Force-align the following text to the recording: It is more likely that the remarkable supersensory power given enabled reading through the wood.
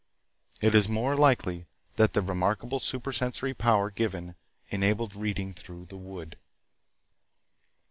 It 0.61 0.73
is 0.73 0.89
more 0.89 1.15
likely 1.15 1.67
that 1.95 2.13
the 2.13 2.23
remarkable 2.23 2.79
supersensory 2.79 3.53
power 3.53 3.91
given 3.91 4.33
enabled 4.71 5.15
reading 5.15 5.53
through 5.53 5.85
the 5.89 5.95
wood. 5.97 6.37